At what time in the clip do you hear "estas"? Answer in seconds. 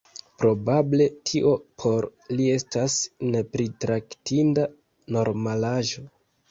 2.55-2.97